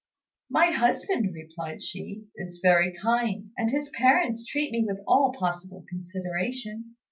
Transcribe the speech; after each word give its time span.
"My 0.49 0.71
husband," 0.71 1.31
replied 1.35 1.83
she, 1.83 2.23
"is 2.35 2.57
very 2.59 2.91
kind; 2.91 3.51
and 3.55 3.69
his 3.69 3.89
parents 3.89 4.43
treat 4.43 4.71
me 4.71 4.83
with 4.83 4.97
all 5.05 5.31
possible 5.37 5.85
consideration. 5.87 6.95